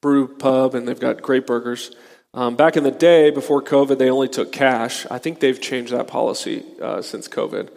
[0.00, 1.90] brew pub, and they've got great burgers.
[2.32, 5.06] Um, back in the day, before COVID, they only took cash.
[5.10, 7.70] I think they've changed that policy uh, since COVID.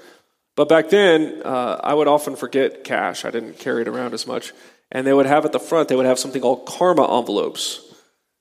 [0.55, 3.25] But back then, uh, I would often forget cash.
[3.25, 4.53] I didn't carry it around as much.
[4.91, 7.81] And they would have at the front, they would have something called karma envelopes.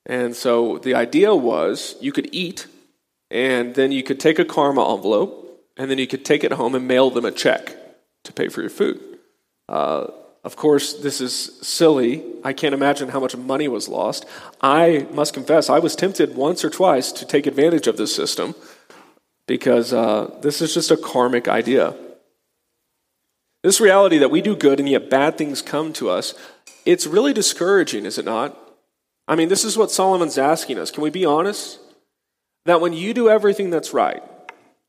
[0.05, 2.67] And so the idea was you could eat,
[3.29, 5.31] and then you could take a karma envelope,
[5.75, 7.75] and then you could take it home and mail them a check
[8.23, 8.99] to pay for your food.
[9.67, 10.07] Uh,
[10.43, 12.23] Of course, this is silly.
[12.41, 14.25] I can't imagine how much money was lost.
[14.61, 18.55] I must confess, I was tempted once or twice to take advantage of this system
[19.45, 21.93] because uh, this is just a karmic idea.
[23.63, 26.33] This reality that we do good and yet bad things come to us,
[26.85, 28.57] it's really discouraging, is it not?
[29.27, 30.91] I mean, this is what Solomon's asking us.
[30.91, 31.79] Can we be honest?
[32.65, 34.23] That when you do everything that's right,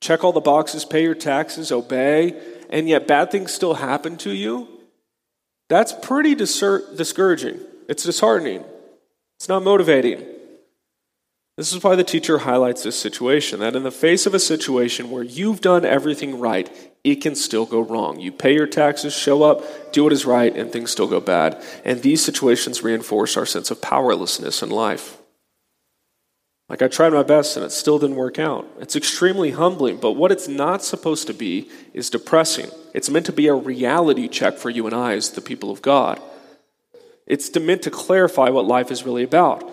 [0.00, 4.30] check all the boxes, pay your taxes, obey, and yet bad things still happen to
[4.30, 4.68] you,
[5.68, 7.60] that's pretty discouraging.
[7.88, 8.64] It's disheartening.
[9.38, 10.24] It's not motivating.
[11.58, 15.10] This is why the teacher highlights this situation that in the face of a situation
[15.10, 16.70] where you've done everything right,
[17.02, 18.20] it can still go wrong.
[18.20, 21.60] You pay your taxes, show up, do what is right, and things still go bad.
[21.84, 25.18] And these situations reinforce our sense of powerlessness in life.
[26.68, 28.64] Like, I tried my best and it still didn't work out.
[28.78, 32.70] It's extremely humbling, but what it's not supposed to be is depressing.
[32.94, 35.82] It's meant to be a reality check for you and I as the people of
[35.82, 36.22] God.
[37.26, 39.68] It's meant to clarify what life is really about.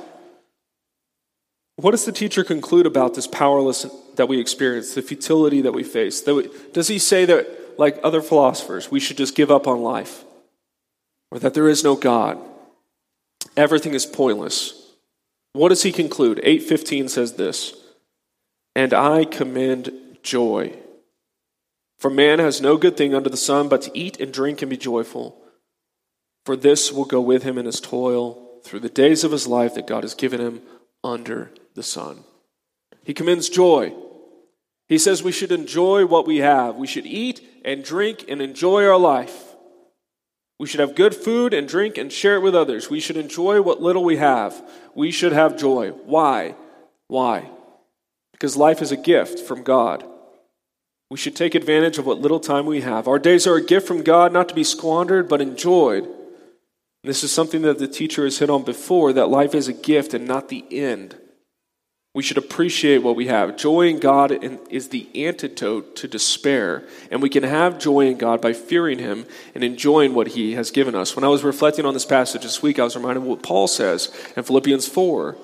[1.77, 5.83] What does the teacher conclude about this powerlessness that we experience, the futility that we
[5.83, 6.21] face?
[6.21, 10.23] Does he say that, like other philosophers, we should just give up on life?
[11.31, 12.39] Or that there is no God?
[13.57, 14.93] Everything is pointless.
[15.53, 16.39] What does he conclude?
[16.43, 17.73] 8:15 says this,
[18.73, 19.91] "And I commend
[20.25, 20.73] joy.
[21.97, 24.69] For man has no good thing under the sun but to eat and drink and
[24.69, 25.41] be joyful.
[26.45, 29.75] For this will go with him in his toil through the days of his life
[29.75, 30.61] that God has given him
[31.03, 32.23] under the sun.
[33.03, 33.93] He commends joy.
[34.87, 36.75] He says we should enjoy what we have.
[36.75, 39.55] We should eat and drink and enjoy our life.
[40.57, 42.89] We should have good food and drink and share it with others.
[42.89, 44.63] We should enjoy what little we have.
[44.95, 45.89] We should have joy.
[45.89, 46.55] Why?
[47.07, 47.49] Why?
[48.31, 50.03] Because life is a gift from God.
[51.09, 53.07] We should take advantage of what little time we have.
[53.07, 56.07] Our days are a gift from God, not to be squandered, but enjoyed.
[57.03, 60.13] This is something that the teacher has hit on before that life is a gift
[60.13, 61.15] and not the end.
[62.15, 63.57] We should appreciate what we have.
[63.57, 64.31] Joy in God
[64.69, 66.87] is the antidote to despair.
[67.11, 70.71] And we can have joy in God by fearing Him and enjoying what He has
[70.71, 71.13] given us.
[71.13, 73.67] When I was reflecting on this passage this week, I was reminded of what Paul
[73.67, 75.35] says in Philippians 4,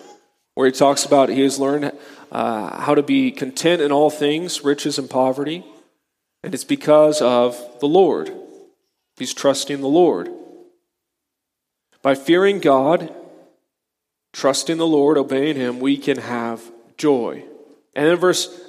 [0.56, 1.92] where he talks about he has learned
[2.32, 5.66] uh, how to be content in all things, riches and poverty.
[6.42, 8.34] And it's because of the Lord.
[9.18, 10.30] He's trusting the Lord.
[12.02, 13.14] By fearing God
[14.34, 16.62] trusting the Lord, obeying Him, we can have
[16.98, 17.44] joy.
[17.96, 18.60] And in verse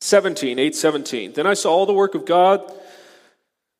[0.00, 1.32] 17, 8 17.
[1.32, 2.60] Then I saw all the work of God.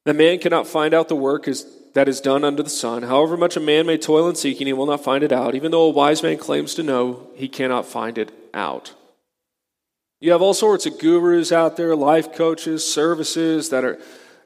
[0.04, 3.02] The man cannot find out the work is, that is done under the sun.
[3.02, 5.54] However much a man may toil in seeking, he will not find it out.
[5.54, 8.94] Even though a wise man claims to know, he cannot find it out.
[10.20, 13.98] You have all sorts of gurus out there, life coaches, services that are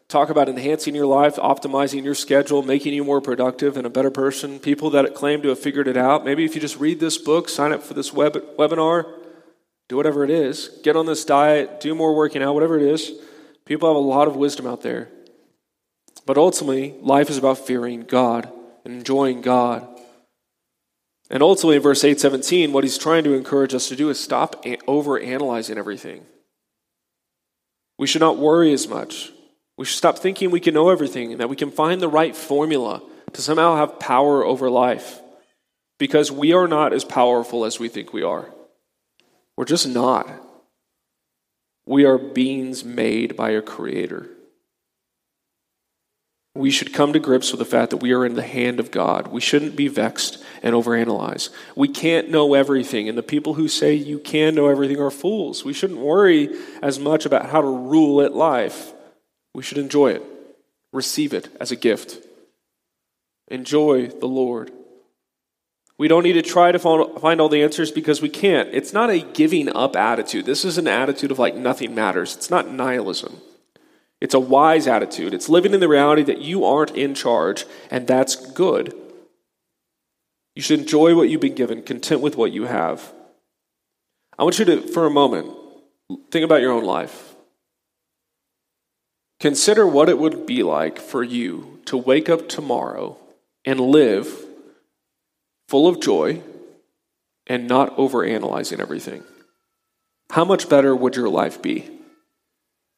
[0.08, 4.10] talk about enhancing your life, optimizing your schedule, making you more productive and a better
[4.10, 4.58] person.
[4.58, 6.24] People that claim to have figured it out.
[6.24, 9.10] Maybe if you just read this book, sign up for this web, webinar,
[9.88, 13.12] do whatever it is, get on this diet, do more working out, whatever it is.
[13.64, 15.08] People have a lot of wisdom out there.
[16.24, 18.50] But ultimately, life is about fearing God
[18.84, 19.86] and enjoying God.
[21.30, 24.64] And ultimately, in verse 817, what he's trying to encourage us to do is stop
[24.86, 26.24] over analyzing everything.
[27.98, 29.32] We should not worry as much.
[29.76, 32.34] We should stop thinking we can know everything and that we can find the right
[32.34, 35.20] formula to somehow have power over life
[35.98, 38.50] because we are not as powerful as we think we are.
[39.56, 40.28] We're just not.
[41.86, 44.28] We are beings made by a creator.
[46.54, 48.90] We should come to grips with the fact that we are in the hand of
[48.90, 49.28] God.
[49.28, 51.50] We shouldn't be vexed and overanalyze.
[51.74, 55.66] We can't know everything, and the people who say you can know everything are fools.
[55.66, 56.48] We shouldn't worry
[56.82, 58.94] as much about how to rule at life.
[59.56, 60.22] We should enjoy it,
[60.92, 62.22] receive it as a gift.
[63.48, 64.70] Enjoy the Lord.
[65.96, 68.68] We don't need to try to find all the answers because we can't.
[68.74, 70.44] It's not a giving up attitude.
[70.44, 72.36] This is an attitude of like nothing matters.
[72.36, 73.40] It's not nihilism.
[74.20, 75.32] It's a wise attitude.
[75.32, 78.94] It's living in the reality that you aren't in charge, and that's good.
[80.54, 83.10] You should enjoy what you've been given, content with what you have.
[84.38, 85.50] I want you to, for a moment,
[86.30, 87.35] think about your own life.
[89.40, 93.16] Consider what it would be like for you to wake up tomorrow
[93.64, 94.28] and live
[95.68, 96.42] full of joy
[97.46, 99.22] and not overanalyzing everything.
[100.30, 101.88] How much better would your life be?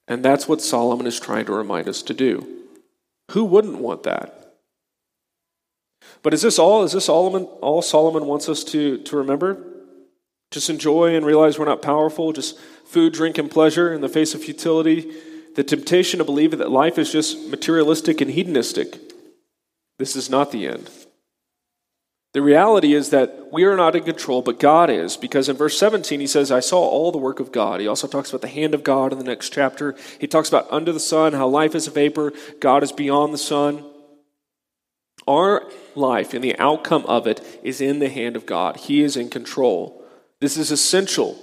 [0.07, 2.46] And that's what Solomon is trying to remind us to do.
[3.33, 4.55] Who wouldn't want that?
[6.22, 6.85] But is this all?
[6.85, 9.62] Is this Solomon, all Solomon wants us to, to remember?
[10.51, 14.35] Just enjoy and realize we're not powerful, just food, drink, and pleasure in the face
[14.35, 15.12] of futility,
[15.58, 18.96] the temptation to believe that life is just materialistic and hedonistic.
[19.98, 20.88] This is not the end.
[22.32, 25.76] The reality is that we are not in control, but God is, because in verse
[25.76, 27.80] 17 he says, I saw all the work of God.
[27.80, 29.96] He also talks about the hand of God in the next chapter.
[30.20, 33.38] He talks about under the sun, how life is a vapor, God is beyond the
[33.38, 33.84] sun.
[35.26, 38.76] Our life and the outcome of it is in the hand of God.
[38.76, 40.04] He is in control.
[40.40, 41.36] This is essential.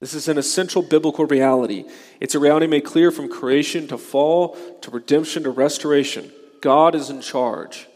[0.00, 1.84] This is an essential biblical reality.
[2.20, 6.32] It's a reality made clear from creation to fall to redemption to restoration.
[6.62, 7.86] God is in charge.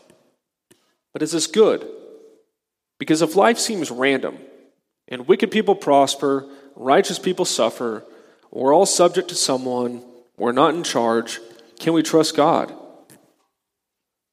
[1.13, 1.87] But is this good?
[2.99, 4.39] Because if life seems random
[5.09, 8.05] and wicked people prosper, righteous people suffer,
[8.51, 10.03] we're all subject to someone,
[10.37, 11.41] we're not in charge,
[11.79, 12.73] can we trust God?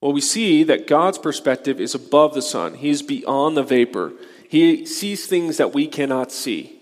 [0.02, 4.14] Well, we see that God's perspective is above the sun, He's beyond the vapor.
[4.50, 6.81] He sees things that we cannot see.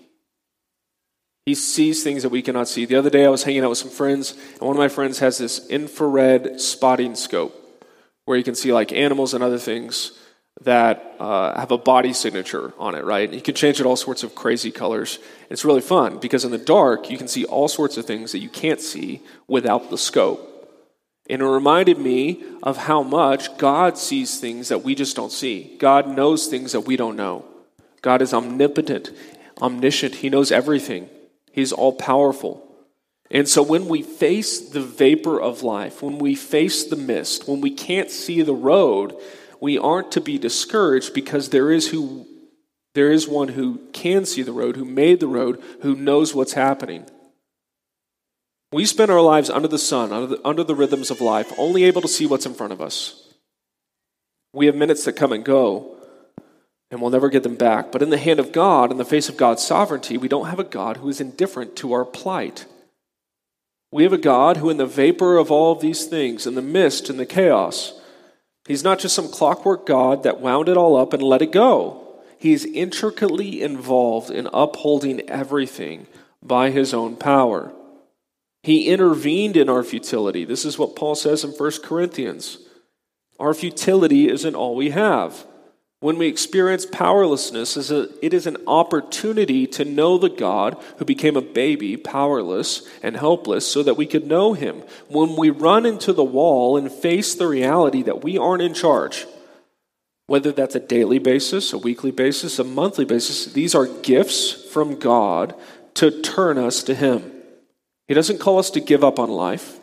[1.46, 2.84] He sees things that we cannot see.
[2.84, 5.18] The other day, I was hanging out with some friends, and one of my friends
[5.20, 7.56] has this infrared spotting scope
[8.24, 10.12] where you can see like animals and other things
[10.62, 13.28] that uh, have a body signature on it, right?
[13.28, 15.18] And you can change it all sorts of crazy colors.
[15.48, 18.40] It's really fun because in the dark, you can see all sorts of things that
[18.40, 20.46] you can't see without the scope.
[21.30, 25.76] And it reminded me of how much God sees things that we just don't see.
[25.78, 27.44] God knows things that we don't know.
[28.02, 29.10] God is omnipotent,
[29.62, 30.16] omniscient.
[30.16, 31.08] He knows everything.
[31.52, 32.66] He's all powerful.
[33.30, 37.60] And so when we face the vapor of life, when we face the mist, when
[37.60, 39.16] we can't see the road,
[39.60, 42.26] we aren't to be discouraged because there is who
[42.94, 46.54] there is one who can see the road, who made the road, who knows what's
[46.54, 47.06] happening.
[48.72, 51.84] We spend our lives under the sun, under the, under the rhythms of life, only
[51.84, 53.32] able to see what's in front of us.
[54.52, 55.99] We have minutes that come and go,
[56.90, 57.92] and we'll never get them back.
[57.92, 60.58] But in the hand of God, in the face of God's sovereignty, we don't have
[60.58, 62.66] a God who is indifferent to our plight.
[63.92, 66.62] We have a God who, in the vapor of all of these things, in the
[66.62, 67.94] mist and the chaos,
[68.66, 72.06] He's not just some clockwork God that wound it all up and let it go.
[72.38, 76.06] He's intricately involved in upholding everything
[76.42, 77.72] by His own power.
[78.62, 80.44] He intervened in our futility.
[80.44, 82.58] This is what Paul says in 1 Corinthians.
[83.38, 85.46] Our futility isn't all we have.
[86.00, 91.42] When we experience powerlessness, it is an opportunity to know the God who became a
[91.42, 94.82] baby, powerless and helpless, so that we could know him.
[95.08, 99.26] When we run into the wall and face the reality that we aren't in charge,
[100.26, 104.98] whether that's a daily basis, a weekly basis, a monthly basis, these are gifts from
[104.98, 105.54] God
[105.94, 107.30] to turn us to him.
[108.08, 109.78] He doesn't call us to give up on life,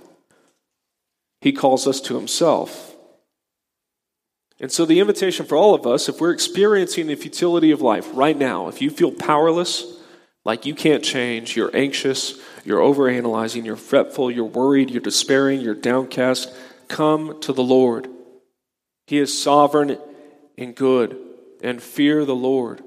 [1.41, 2.95] He calls us to Himself.
[4.59, 8.07] And so, the invitation for all of us, if we're experiencing the futility of life
[8.13, 9.85] right now, if you feel powerless,
[10.43, 15.75] like you can't change, you're anxious, you're overanalyzing, you're fretful, you're worried, you're despairing, you're
[15.75, 16.51] downcast,
[16.87, 18.07] come to the Lord.
[19.05, 19.97] He is sovereign
[20.57, 21.17] and good,
[21.61, 22.81] and fear the Lord.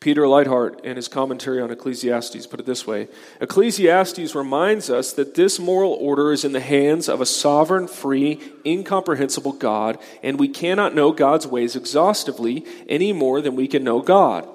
[0.00, 3.06] Peter Leithart, in his commentary on Ecclesiastes, put it this way
[3.40, 8.40] Ecclesiastes reminds us that this moral order is in the hands of a sovereign, free,
[8.64, 14.00] incomprehensible God, and we cannot know God's ways exhaustively any more than we can know
[14.00, 14.48] God.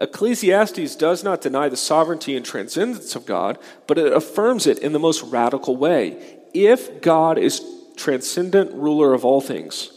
[0.00, 4.92] Ecclesiastes does not deny the sovereignty and transcendence of God, but it affirms it in
[4.92, 6.38] the most radical way.
[6.54, 7.62] If God is
[7.96, 9.90] transcendent ruler of all things,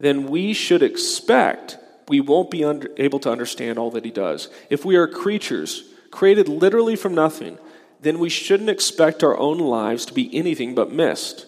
[0.00, 4.48] then we should expect we won't be under, able to understand all that he does.
[4.70, 7.58] If we are creatures created literally from nothing,
[8.00, 11.46] then we shouldn't expect our own lives to be anything but mist.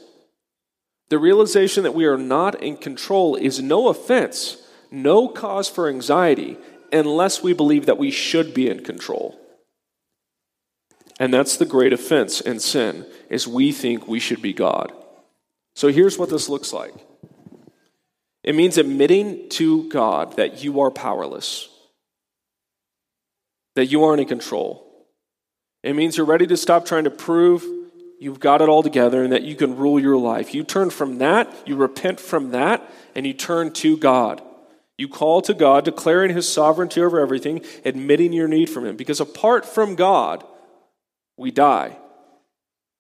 [1.09, 4.57] The realization that we are not in control is no offense,
[4.91, 6.57] no cause for anxiety,
[6.93, 9.39] unless we believe that we should be in control.
[11.21, 14.93] And that's the great offense and sin, is we think we should be God.
[15.75, 16.95] So here's what this looks like.
[18.47, 21.69] It means admitting to God that you are powerless,
[23.75, 24.87] that you aren't in control.
[25.83, 27.65] It means you're ready to stop trying to prove
[28.19, 30.55] you've got it all together and that you can rule your life.
[30.55, 34.41] You turn from that, you repent from that, and you turn to God.
[34.97, 38.97] You call to God, declaring his sovereignty over everything, admitting your need from him.
[38.97, 40.45] Because apart from God,
[41.37, 41.99] we die.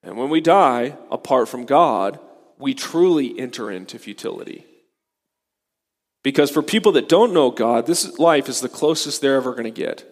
[0.02, 2.18] And when we die, apart from God,
[2.58, 4.65] we truly enter into futility.
[6.26, 9.62] Because for people that don't know God, this life is the closest they're ever going
[9.62, 10.04] to get.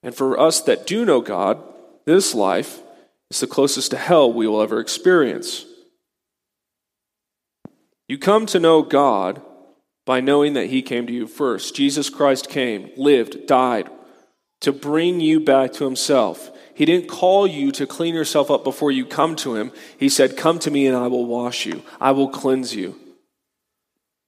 [0.00, 1.60] And for us that do know God,
[2.04, 2.80] this life
[3.28, 5.64] is the closest to hell we will ever experience.
[8.06, 9.42] You come to know God
[10.06, 11.74] by knowing that He came to you first.
[11.74, 13.90] Jesus Christ came, lived, died
[14.60, 16.52] to bring you back to Himself.
[16.74, 19.72] He didn't call you to clean yourself up before you come to Him.
[19.98, 23.00] He said, Come to me and I will wash you, I will cleanse you.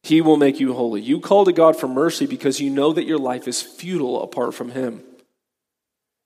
[0.03, 1.01] He will make you holy.
[1.01, 4.55] You call to God for mercy because you know that your life is futile apart
[4.55, 5.03] from Him.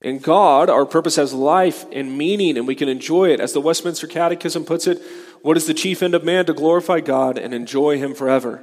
[0.00, 3.40] In God, our purpose has life and meaning, and we can enjoy it.
[3.40, 5.02] As the Westminster Catechism puts it,
[5.42, 6.46] what is the chief end of man?
[6.46, 8.62] To glorify God and enjoy Him forever.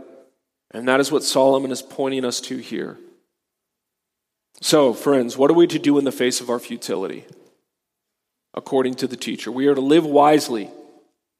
[0.70, 2.98] And that is what Solomon is pointing us to here.
[4.62, 7.26] So, friends, what are we to do in the face of our futility?
[8.54, 10.70] According to the teacher, we are to live wisely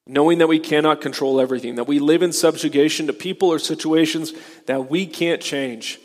[0.08, 4.34] knowing that we cannot control everything, that we live in subjugation to people or situations
[4.66, 6.00] that we can't change.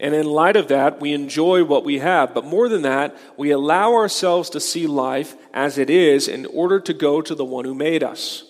[0.00, 2.32] And in light of that, we enjoy what we have.
[2.32, 6.78] But more than that, we allow ourselves to see life as it is in order
[6.80, 8.44] to go to the one who made us.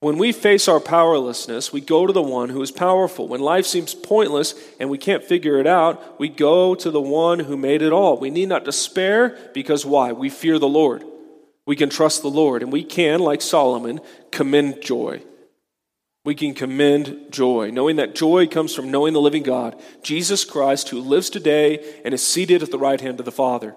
[0.00, 3.26] When we face our powerlessness, we go to the one who is powerful.
[3.26, 7.40] When life seems pointless and we can't figure it out, we go to the one
[7.40, 8.16] who made it all.
[8.16, 10.12] We need not despair because why?
[10.12, 11.04] We fear the Lord.
[11.68, 14.00] We can trust the Lord, and we can, like Solomon,
[14.30, 15.20] commend joy.
[16.24, 20.88] We can commend joy, knowing that joy comes from knowing the living God, Jesus Christ,
[20.88, 23.74] who lives today and is seated at the right hand of the Father.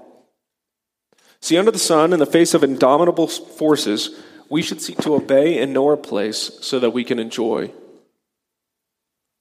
[1.41, 4.11] See, under the sun, in the face of indomitable forces,
[4.49, 7.73] we should seek to obey and know our place so that we can enjoy.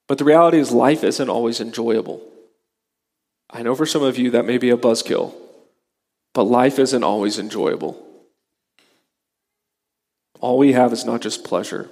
[0.08, 2.20] But the reality is, life isn't always enjoyable.
[3.48, 5.34] I know for some of you that may be a buzzkill,
[6.34, 8.08] but life isn't always enjoyable.
[10.40, 11.88] All we have is not just pleasure.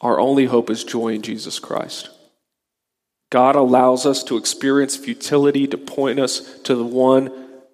[0.00, 2.10] Our only hope is joy in Jesus Christ.
[3.30, 7.32] God allows us to experience futility to point us to the one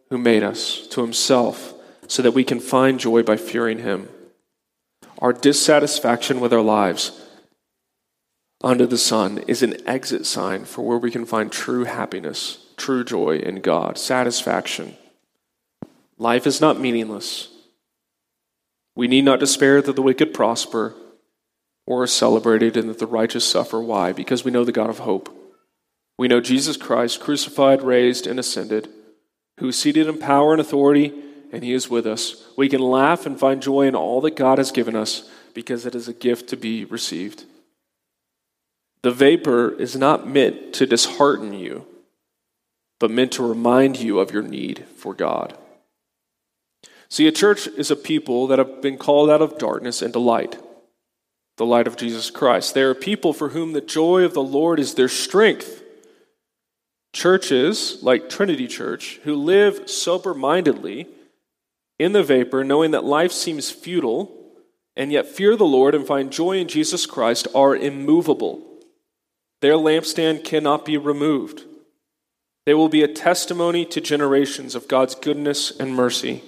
[0.09, 1.74] who made us, to himself,
[2.07, 4.09] so that we can find joy by fearing him.
[5.18, 7.12] Our dissatisfaction with our lives
[8.62, 13.05] under the sun is an exit sign for where we can find true happiness, true
[13.05, 14.97] joy in God, satisfaction.
[16.18, 17.49] Life is not meaningless.
[18.99, 20.92] We need not despair that the wicked prosper
[21.86, 23.80] or are celebrated and that the righteous suffer.
[23.80, 24.11] Why?
[24.11, 25.32] Because we know the God of hope.
[26.18, 28.88] We know Jesus Christ, crucified, raised, and ascended,
[29.61, 31.14] who is seated in power and authority,
[31.53, 32.44] and he is with us.
[32.57, 35.94] We can laugh and find joy in all that God has given us because it
[35.94, 37.44] is a gift to be received.
[39.03, 41.86] The vapor is not meant to dishearten you,
[42.99, 45.57] but meant to remind you of your need for God.
[47.11, 50.59] See, a church is a people that have been called out of darkness into light,
[51.56, 52.74] the light of Jesus Christ.
[52.74, 55.82] They are people for whom the joy of the Lord is their strength.
[57.14, 61.06] Churches, like Trinity Church, who live sober mindedly
[61.98, 64.34] in the vapor, knowing that life seems futile,
[64.94, 68.62] and yet fear the Lord and find joy in Jesus Christ, are immovable.
[69.62, 71.64] Their lampstand cannot be removed.
[72.66, 76.42] They will be a testimony to generations of God's goodness and mercy.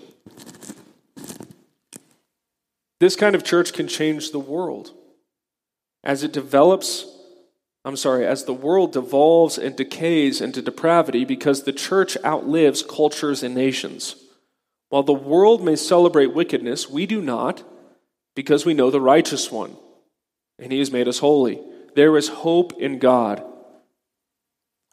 [3.01, 4.93] This kind of church can change the world.
[6.05, 7.07] As it develops,
[7.85, 13.43] I'm sorry, as the world devolves and decays into depravity because the church outlives cultures
[13.43, 14.17] and nations.
[14.91, 17.63] While the world may celebrate wickedness, we do not
[18.35, 19.77] because we know the righteous one,
[20.59, 21.61] and he has made us holy.
[21.95, 23.43] There is hope in God.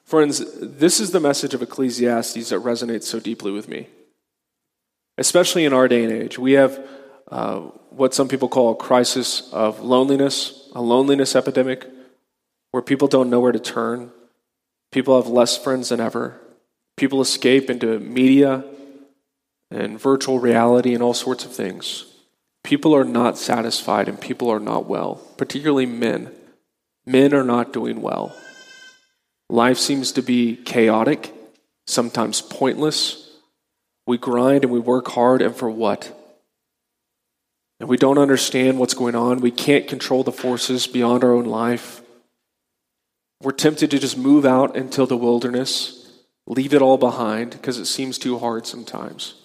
[0.05, 3.87] Friends, this is the message of Ecclesiastes that resonates so deeply with me.
[5.17, 6.37] Especially in our day and age.
[6.37, 6.79] We have
[7.29, 7.59] uh,
[7.89, 11.85] what some people call a crisis of loneliness, a loneliness epidemic,
[12.71, 14.11] where people don't know where to turn.
[14.91, 16.39] People have less friends than ever.
[16.95, 18.63] People escape into media
[19.69, 22.05] and virtual reality and all sorts of things.
[22.63, 26.31] People are not satisfied and people are not well, particularly men.
[27.05, 28.35] Men are not doing well.
[29.49, 31.33] Life seems to be chaotic,
[31.85, 33.26] sometimes pointless.
[34.07, 36.17] We grind and we work hard, and for what?
[37.79, 39.39] and we don't understand what's going on.
[39.39, 42.01] We can't control the forces beyond our own life.
[43.41, 46.11] We're tempted to just move out into the wilderness,
[46.47, 49.35] leave it all behind because it seems too hard sometimes.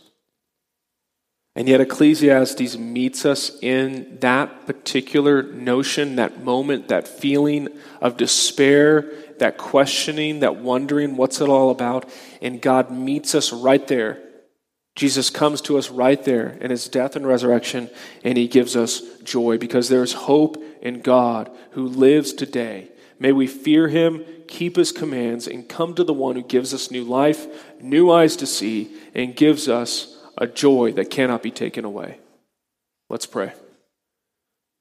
[1.54, 7.68] And yet, Ecclesiastes meets us in that particular notion, that moment, that feeling
[8.00, 12.08] of despair, that questioning, that wondering what's it all about.
[12.40, 14.22] And God meets us right there
[14.95, 17.88] Jesus comes to us right there in his death and resurrection,
[18.24, 22.90] and he gives us joy because there's hope in God who lives today.
[23.18, 26.90] May we fear him, keep his commands, and come to the one who gives us
[26.90, 27.47] new life,
[27.80, 32.18] new eyes to see, and gives us a joy that cannot be taken away.
[33.09, 33.53] Let's pray.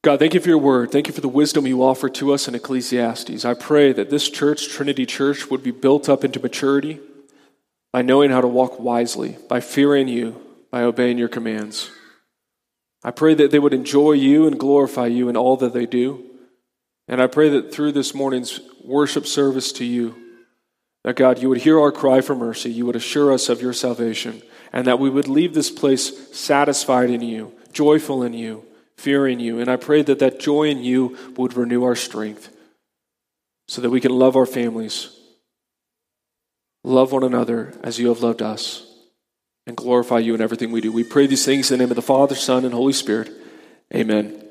[0.03, 0.91] God, thank you for your word.
[0.91, 3.45] Thank you for the wisdom you offer to us in Ecclesiastes.
[3.45, 6.99] I pray that this church, Trinity Church, would be built up into maturity
[7.91, 11.91] by knowing how to walk wisely, by fearing you, by obeying your commands.
[13.03, 16.23] I pray that they would enjoy you and glorify you in all that they do.
[17.07, 20.15] And I pray that through this morning's worship service to you,
[21.03, 23.73] that God, you would hear our cry for mercy, you would assure us of your
[23.73, 28.63] salvation, and that we would leave this place satisfied in you, joyful in you,
[28.97, 29.59] fearing you.
[29.59, 32.55] And I pray that that joy in you would renew our strength
[33.67, 35.17] so that we can love our families,
[36.83, 38.85] love one another as you have loved us,
[39.67, 40.91] and glorify you in everything we do.
[40.91, 43.31] We pray these things in the name of the Father, Son, and Holy Spirit.
[43.93, 44.50] Amen.